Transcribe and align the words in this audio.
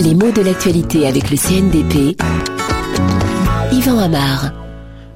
Les 0.00 0.14
mots 0.14 0.30
de 0.30 0.42
l'actualité 0.42 1.06
avec 1.06 1.30
le 1.30 1.36
CNDP. 1.36 2.20
Yvan 3.72 3.98
Amar. 3.98 4.52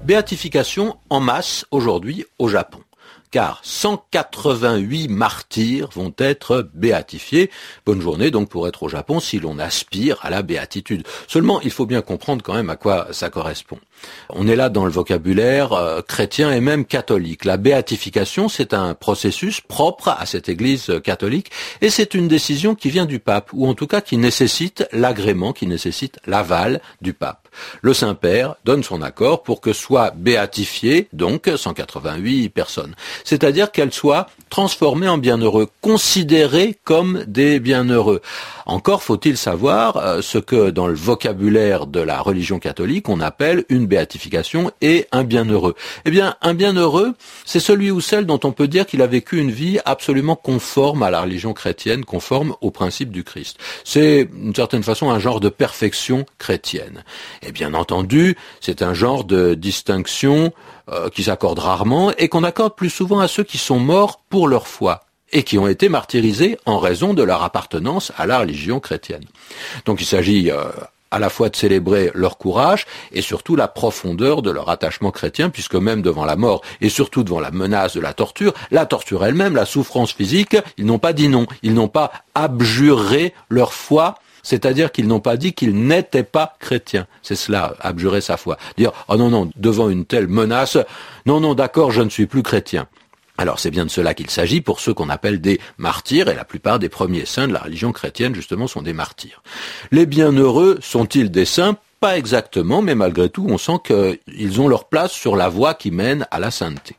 Béatification 0.04 0.96
en 1.10 1.20
masse 1.20 1.64
aujourd'hui 1.70 2.24
au 2.38 2.48
Japon 2.48 2.80
car 3.32 3.60
188 3.64 5.08
martyrs 5.08 5.88
vont 5.92 6.14
être 6.18 6.68
béatifiés. 6.74 7.50
Bonne 7.84 8.00
journée 8.00 8.30
donc 8.30 8.48
pour 8.48 8.68
être 8.68 8.84
au 8.84 8.88
Japon 8.88 9.18
si 9.18 9.40
l'on 9.40 9.58
aspire 9.58 10.18
à 10.22 10.30
la 10.30 10.42
béatitude. 10.42 11.04
Seulement, 11.26 11.60
il 11.62 11.72
faut 11.72 11.86
bien 11.86 12.02
comprendre 12.02 12.42
quand 12.44 12.54
même 12.54 12.70
à 12.70 12.76
quoi 12.76 13.08
ça 13.10 13.30
correspond. 13.30 13.78
On 14.28 14.46
est 14.46 14.56
là 14.56 14.68
dans 14.68 14.84
le 14.84 14.90
vocabulaire 14.90 15.72
euh, 15.72 16.02
chrétien 16.02 16.52
et 16.52 16.60
même 16.60 16.84
catholique. 16.84 17.44
La 17.44 17.56
béatification, 17.56 18.48
c'est 18.48 18.74
un 18.74 18.94
processus 18.94 19.60
propre 19.60 20.08
à 20.08 20.26
cette 20.26 20.48
Église 20.48 20.92
catholique 21.02 21.50
et 21.80 21.90
c'est 21.90 22.14
une 22.14 22.28
décision 22.28 22.74
qui 22.74 22.90
vient 22.90 23.06
du 23.06 23.18
pape, 23.18 23.50
ou 23.52 23.66
en 23.66 23.74
tout 23.74 23.86
cas 23.86 24.00
qui 24.00 24.18
nécessite 24.18 24.86
l'agrément, 24.92 25.52
qui 25.52 25.66
nécessite 25.66 26.18
l'aval 26.26 26.80
du 27.00 27.14
pape. 27.14 27.41
Le 27.80 27.94
Saint-Père 27.94 28.56
donne 28.64 28.82
son 28.82 29.02
accord 29.02 29.42
pour 29.42 29.60
que 29.60 29.72
soient 29.72 30.12
béatifiées 30.14 31.08
donc 31.12 31.50
188 31.54 32.48
personnes 32.48 32.94
c'est-à-dire 33.24 33.72
qu'elles 33.72 33.92
soient 33.92 34.28
transformées 34.50 35.08
en 35.08 35.18
bienheureux, 35.18 35.68
considérées 35.80 36.78
comme 36.84 37.24
des 37.26 37.60
bienheureux. 37.60 38.20
Encore 38.66 39.02
faut-il 39.02 39.36
savoir 39.36 39.96
euh, 39.96 40.22
ce 40.22 40.38
que 40.38 40.70
dans 40.70 40.86
le 40.86 40.94
vocabulaire 40.94 41.86
de 41.86 42.00
la 42.00 42.20
religion 42.20 42.58
catholique 42.58 43.08
on 43.08 43.20
appelle 43.20 43.64
une 43.68 43.86
béatification 43.86 44.70
et 44.80 45.06
un 45.12 45.24
bienheureux. 45.24 45.74
Eh 46.04 46.10
bien, 46.10 46.36
un 46.42 46.54
bienheureux, 46.54 47.14
c'est 47.44 47.60
celui 47.60 47.90
ou 47.90 48.00
celle 48.00 48.26
dont 48.26 48.40
on 48.44 48.52
peut 48.52 48.68
dire 48.68 48.86
qu'il 48.86 49.02
a 49.02 49.06
vécu 49.06 49.38
une 49.38 49.50
vie 49.50 49.78
absolument 49.84 50.36
conforme 50.36 51.02
à 51.02 51.10
la 51.10 51.22
religion 51.22 51.52
chrétienne, 51.52 52.04
conforme 52.04 52.54
aux 52.60 52.70
principes 52.70 53.10
du 53.10 53.24
Christ. 53.24 53.58
C'est 53.84 54.28
d'une 54.32 54.54
certaine 54.54 54.82
façon 54.82 55.10
un 55.10 55.18
genre 55.18 55.40
de 55.40 55.48
perfection 55.48 56.26
chrétienne. 56.38 57.04
Et 57.44 57.52
bien 57.52 57.74
entendu, 57.74 58.36
c'est 58.60 58.82
un 58.82 58.94
genre 58.94 59.24
de 59.24 59.54
distinction 59.54 60.52
euh, 60.88 61.08
qui 61.08 61.24
s'accorde 61.24 61.58
rarement 61.58 62.12
et 62.18 62.28
qu'on 62.28 62.44
accorde 62.44 62.74
plus 62.74 62.90
souvent 62.90 63.20
à 63.20 63.28
ceux 63.28 63.42
qui 63.42 63.58
sont 63.58 63.78
morts 63.78 64.22
pour 64.28 64.48
leur 64.48 64.68
foi 64.68 65.04
et 65.32 65.42
qui 65.42 65.58
ont 65.58 65.66
été 65.66 65.88
martyrisés 65.88 66.58
en 66.66 66.78
raison 66.78 67.14
de 67.14 67.22
leur 67.22 67.42
appartenance 67.42 68.12
à 68.16 68.26
la 68.26 68.38
religion 68.38 68.80
chrétienne. 68.80 69.24
Donc 69.86 70.00
il 70.00 70.04
s'agit 70.04 70.50
euh, 70.50 70.64
à 71.10 71.18
la 71.18 71.30
fois 71.30 71.48
de 71.48 71.56
célébrer 71.56 72.10
leur 72.14 72.38
courage 72.38 72.86
et 73.12 73.22
surtout 73.22 73.54
la 73.54 73.68
profondeur 73.68 74.42
de 74.42 74.50
leur 74.50 74.68
attachement 74.70 75.10
chrétien, 75.10 75.50
puisque 75.50 75.74
même 75.74 76.02
devant 76.02 76.24
la 76.24 76.36
mort 76.36 76.62
et 76.80 76.88
surtout 76.88 77.22
devant 77.22 77.40
la 77.40 77.50
menace 77.50 77.94
de 77.94 78.00
la 78.00 78.14
torture, 78.14 78.54
la 78.70 78.86
torture 78.86 79.24
elle-même, 79.24 79.54
la 79.54 79.66
souffrance 79.66 80.12
physique, 80.12 80.56
ils 80.78 80.86
n'ont 80.86 80.98
pas 80.98 81.12
dit 81.12 81.28
non, 81.28 81.46
ils 81.62 81.74
n'ont 81.74 81.88
pas 81.88 82.12
abjuré 82.34 83.34
leur 83.50 83.72
foi 83.72 84.16
c'est-à-dire 84.42 84.92
qu'ils 84.92 85.06
n'ont 85.06 85.20
pas 85.20 85.36
dit 85.36 85.52
qu'ils 85.52 85.86
n'étaient 85.86 86.22
pas 86.22 86.54
chrétiens. 86.58 87.06
C'est 87.22 87.36
cela, 87.36 87.74
abjurer 87.80 88.20
sa 88.20 88.36
foi. 88.36 88.56
Dire, 88.76 88.92
oh 89.08 89.16
non, 89.16 89.30
non, 89.30 89.50
devant 89.56 89.88
une 89.88 90.04
telle 90.04 90.28
menace, 90.28 90.76
non, 91.26 91.40
non, 91.40 91.54
d'accord, 91.54 91.90
je 91.90 92.02
ne 92.02 92.10
suis 92.10 92.26
plus 92.26 92.42
chrétien. 92.42 92.88
Alors 93.38 93.58
c'est 93.58 93.70
bien 93.70 93.86
de 93.86 93.90
cela 93.90 94.14
qu'il 94.14 94.30
s'agit 94.30 94.60
pour 94.60 94.78
ceux 94.78 94.92
qu'on 94.92 95.08
appelle 95.08 95.40
des 95.40 95.58
martyrs, 95.78 96.28
et 96.28 96.34
la 96.34 96.44
plupart 96.44 96.78
des 96.78 96.88
premiers 96.88 97.24
saints 97.24 97.48
de 97.48 97.52
la 97.52 97.60
religion 97.60 97.90
chrétienne 97.90 98.34
justement 98.34 98.66
sont 98.66 98.82
des 98.82 98.92
martyrs. 98.92 99.42
Les 99.90 100.06
bienheureux 100.06 100.78
sont-ils 100.82 101.30
des 101.30 101.46
saints? 101.46 101.76
Pas 102.02 102.18
exactement, 102.18 102.82
mais 102.82 102.96
malgré 102.96 103.28
tout 103.28 103.46
on 103.48 103.58
sent 103.58 103.78
qu'ils 103.84 104.60
ont 104.60 104.66
leur 104.66 104.86
place 104.86 105.12
sur 105.12 105.36
la 105.36 105.48
voie 105.48 105.74
qui 105.74 105.92
mène 105.92 106.26
à 106.32 106.40
la 106.40 106.50
sainteté. 106.50 106.96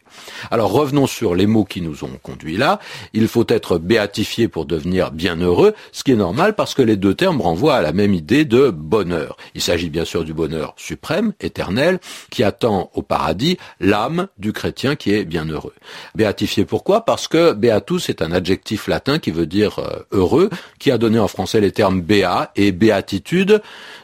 Alors 0.51 0.71
revenons 0.71 1.07
sur 1.07 1.35
les 1.35 1.45
mots 1.45 1.65
qui 1.65 1.81
nous 1.81 2.03
ont 2.03 2.19
conduits 2.21 2.57
là. 2.57 2.79
Il 3.13 3.27
faut 3.27 3.45
être 3.47 3.77
béatifié 3.77 4.47
pour 4.47 4.65
devenir 4.65 5.11
bienheureux, 5.11 5.73
ce 5.91 6.03
qui 6.03 6.11
est 6.11 6.15
normal 6.15 6.55
parce 6.55 6.73
que 6.73 6.81
les 6.81 6.97
deux 6.97 7.15
termes 7.15 7.41
renvoient 7.41 7.75
à 7.75 7.81
la 7.81 7.93
même 7.93 8.13
idée 8.13 8.45
de 8.45 8.69
bonheur. 8.69 9.37
Il 9.55 9.61
s'agit 9.61 9.89
bien 9.89 10.05
sûr 10.05 10.23
du 10.23 10.33
bonheur 10.33 10.73
suprême, 10.77 11.33
éternel, 11.41 11.99
qui 12.29 12.43
attend 12.43 12.89
au 12.93 13.01
paradis 13.01 13.57
l'âme 13.79 14.27
du 14.37 14.53
chrétien 14.53 14.95
qui 14.95 15.13
est 15.13 15.25
bienheureux. 15.25 15.73
Béatifié 16.15 16.65
pourquoi? 16.65 17.05
Parce 17.05 17.27
que 17.27 17.53
beatus 17.53 18.09
est 18.09 18.21
un 18.21 18.31
adjectif 18.31 18.87
latin 18.87 19.19
qui 19.19 19.31
veut 19.31 19.47
dire 19.47 19.79
euh, 19.79 20.05
heureux, 20.11 20.49
qui 20.79 20.91
a 20.91 20.97
donné 20.97 21.19
en 21.19 21.27
français 21.27 21.59
les 21.59 21.71
termes 21.71 22.01
béa 22.01 22.51
et 22.55 22.71
béatitude, 22.71 23.61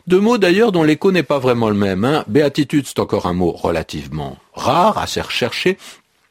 deux 0.07 0.19
mots 0.19 0.37
d'ailleurs 0.37 0.71
dont 0.71 0.83
l'écho 0.89 1.11
n'est 1.11 1.21
pas 1.21 1.37
vraiment 1.37 1.69
le 1.69 1.75
même. 1.75 2.03
Hein. 2.03 2.23
Béatitude, 2.27 2.87
c'est 2.87 2.97
encore 2.97 3.27
un 3.27 3.33
mot 3.33 3.51
relativement 3.51 4.37
rare, 4.53 4.97
assez 4.97 5.21
recherché, 5.21 5.77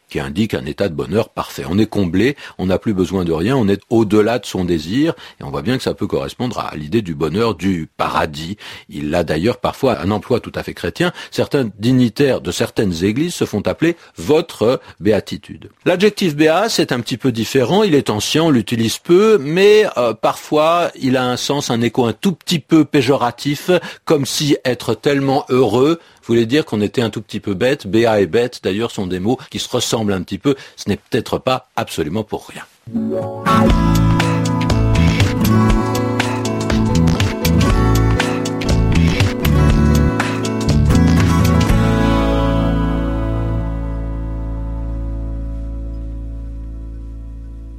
qui 0.08 0.20
indique 0.20 0.54
un 0.54 0.64
état 0.64 0.88
de 0.88 0.94
bonheur 0.94 1.28
parfait. 1.28 1.64
On 1.69 1.78
est 1.78 1.86
comblé, 1.86 2.36
on 2.58 2.66
n'a 2.66 2.78
plus 2.78 2.94
besoin 2.94 3.24
de 3.24 3.32
rien, 3.32 3.56
on 3.56 3.69
est 3.69 3.82
au-delà 3.91 4.38
de 4.38 4.46
son 4.46 4.64
désir, 4.64 5.14
et 5.41 5.44
on 5.44 5.50
voit 5.50 5.62
bien 5.62 5.76
que 5.76 5.82
ça 5.82 5.94
peut 5.94 6.06
correspondre 6.06 6.58
à 6.58 6.76
l'idée 6.76 7.02
du 7.02 7.14
bonheur 7.14 7.54
du 7.54 7.88
paradis. 7.96 8.56
Il 8.88 9.14
a 9.14 9.24
d'ailleurs 9.24 9.58
parfois 9.58 10.00
un 10.00 10.10
emploi 10.10 10.41
tout 10.41 10.52
à 10.54 10.62
fait 10.62 10.74
chrétien. 10.74 11.12
Certains 11.30 11.70
dignitaires 11.78 12.41
de 12.41 12.50
certaines 12.50 13.04
églises 13.04 13.34
se 13.34 13.44
font 13.44 13.62
appeler 13.62 13.96
votre 14.16 14.80
béatitude. 15.00 15.70
L'adjectif 15.84 16.36
béat, 16.36 16.69
c'est 16.69 16.92
un 16.92 17.00
petit 17.00 17.16
peu 17.16 17.32
différent, 17.32 17.82
il 17.82 17.94
est 17.94 18.10
ancien, 18.10 18.44
on 18.44 18.50
l'utilise 18.50 18.98
peu, 18.98 19.38
mais 19.38 19.86
euh, 19.96 20.14
parfois 20.14 20.90
il 21.00 21.16
a 21.16 21.25
un 21.25 21.36
sens, 21.36 21.70
un 21.70 21.80
écho 21.80 22.04
un 22.04 22.12
tout 22.12 22.32
petit 22.32 22.58
peu 22.58 22.84
péjoratif, 22.84 23.70
comme 24.04 24.26
si 24.26 24.56
être 24.64 24.94
tellement 24.94 25.44
heureux 25.48 25.98
voulait 26.28 26.47
dire 26.47 26.65
qu'on 26.65 26.81
était 26.81 27.03
un 27.03 27.11
tout 27.11 27.22
petit 27.22 27.41
peu 27.41 27.55
bête. 27.55 27.87
Béa 27.87 28.21
et 28.21 28.27
bête, 28.27 28.61
d'ailleurs, 28.62 28.91
sont 28.91 29.06
des 29.06 29.19
mots 29.19 29.39
qui 29.50 29.59
se 29.59 29.69
ressemblent 29.69 30.12
un 30.12 30.22
petit 30.22 30.39
peu. 30.39 30.55
Ce 30.77 30.89
n'est 30.89 30.97
peut-être 30.97 31.39
pas 31.39 31.69
absolument 31.77 32.22
pour 32.22 32.49
rien. 32.49 32.65